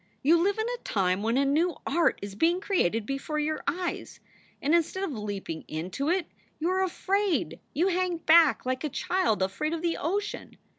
You 0.23 0.41
live 0.41 0.57
in 0.57 0.65
a 0.67 0.81
time 0.83 1.21
when 1.21 1.37
a 1.37 1.45
new 1.45 1.75
art 1.85 2.17
is 2.23 2.33
being 2.33 2.59
created 2.59 3.05
before 3.05 3.37
your 3.37 3.61
eyes, 3.67 4.19
and 4.59 4.73
instead 4.73 5.03
of 5.03 5.11
leaping 5.13 5.63
into 5.67 6.09
it 6.09 6.25
you 6.57 6.71
are 6.71 6.81
afraid, 6.83 7.59
you 7.75 7.87
hang 7.87 8.17
back, 8.17 8.65
like 8.65 8.83
a 8.83 8.89
child 8.89 9.43
afraid 9.43 9.73
of 9.75 9.83
the 9.83 9.97
ocean. 10.01 10.57